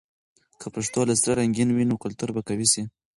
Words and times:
که 0.59 0.67
پښتو 0.75 0.99
له 1.09 1.15
سره 1.21 1.33
رنګین 1.39 1.69
وي، 1.71 1.85
نو 1.89 1.95
کلتور 2.03 2.29
به 2.35 2.41
قوي 2.47 2.67
سي. 2.73 2.83